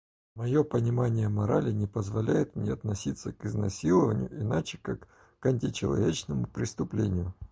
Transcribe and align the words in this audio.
Моё 0.33 0.63
понимание 0.63 1.29
морали 1.29 1.71
не 1.71 1.85
позволяет 1.85 2.55
мне 2.55 2.71
относиться 2.73 3.33
к 3.33 3.45
изнасилованию, 3.45 4.41
иначе 4.41 4.79
как 4.81 5.07
к 5.39 5.45
античеловечному 5.45 6.47
преступлению. 6.47 7.35